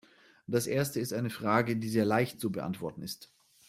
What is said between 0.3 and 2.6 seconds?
Das erste ist eine Frage, die sehr leicht zu